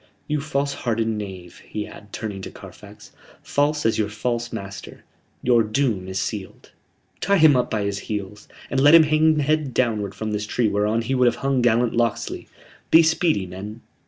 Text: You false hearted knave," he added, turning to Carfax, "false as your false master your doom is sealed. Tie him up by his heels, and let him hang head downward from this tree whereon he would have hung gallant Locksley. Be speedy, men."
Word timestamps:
You 0.27 0.41
false 0.41 0.73
hearted 0.73 1.07
knave," 1.07 1.59
he 1.59 1.85
added, 1.87 2.11
turning 2.11 2.41
to 2.41 2.49
Carfax, 2.49 3.11
"false 3.43 3.85
as 3.85 3.99
your 3.99 4.09
false 4.09 4.51
master 4.51 5.03
your 5.43 5.61
doom 5.61 6.07
is 6.07 6.19
sealed. 6.19 6.71
Tie 7.19 7.37
him 7.37 7.55
up 7.55 7.69
by 7.69 7.83
his 7.83 7.99
heels, 7.99 8.47
and 8.71 8.79
let 8.79 8.95
him 8.95 9.03
hang 9.03 9.37
head 9.37 9.75
downward 9.75 10.15
from 10.15 10.31
this 10.31 10.47
tree 10.47 10.67
whereon 10.67 11.03
he 11.03 11.13
would 11.13 11.27
have 11.27 11.35
hung 11.45 11.61
gallant 11.61 11.93
Locksley. 11.93 12.47
Be 12.89 13.03
speedy, 13.03 13.45
men." 13.45 13.81